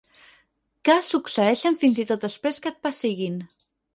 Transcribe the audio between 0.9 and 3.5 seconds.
succeeixen fins i tot després que et pessiguin.